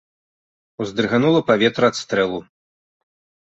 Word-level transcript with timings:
Уздрыганула 0.81 1.41
паветра 1.51 1.85
ад 1.91 1.95
стрэлу. 2.01 2.41